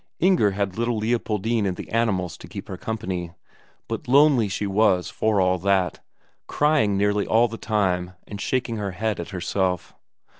Inger 0.19 0.49
had 0.49 0.79
little 0.79 0.97
Leopoldine 0.97 1.67
and 1.67 1.77
the 1.77 1.91
animals 1.91 2.35
to 2.39 2.47
keep 2.47 2.69
her 2.69 2.75
company; 2.75 3.33
but 3.87 4.07
lonely 4.07 4.47
she 4.47 4.65
was 4.65 5.11
for 5.11 5.39
all 5.39 5.59
that, 5.59 5.99
crying 6.47 6.97
nearly 6.97 7.27
all 7.27 7.47
the 7.47 7.59
time 7.59 8.13
and 8.25 8.41
shaking 8.41 8.77
her 8.77 8.93
head 8.93 9.19
at 9.19 9.29
herself. 9.29 9.93